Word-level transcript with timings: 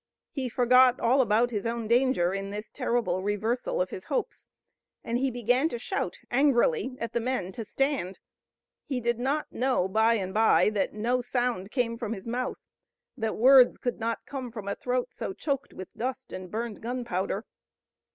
He 0.31 0.49
forgot 0.49 0.99
all 0.99 1.21
about 1.21 1.51
his 1.51 1.67
own 1.67 1.87
danger 1.87 2.33
in 2.33 2.49
this 2.49 2.71
terrible 2.71 3.21
reversal 3.21 3.79
of 3.79 3.91
his 3.91 4.05
hopes, 4.05 4.49
and 5.03 5.19
he 5.19 5.29
began 5.29 5.69
to 5.69 5.77
shout 5.77 6.17
angrily 6.31 6.97
at 6.99 7.13
the 7.13 7.19
men 7.19 7.51
to 7.51 7.63
stand. 7.63 8.17
He 8.87 8.99
did 8.99 9.19
not 9.19 9.51
know 9.51 9.87
by 9.87 10.15
and 10.15 10.33
by 10.33 10.71
that 10.71 10.93
no 10.95 11.21
sound 11.21 11.69
came 11.69 11.99
from 11.99 12.13
his 12.13 12.27
mouth, 12.27 12.57
that 13.15 13.37
words 13.37 13.77
could 13.77 13.99
not 13.99 14.25
come 14.25 14.51
from 14.51 14.67
a 14.67 14.73
throat 14.75 15.09
so 15.13 15.33
choked 15.33 15.71
with 15.71 15.93
dust 15.95 16.33
and 16.33 16.49
burned 16.49 16.81
gunpowder. 16.81 17.45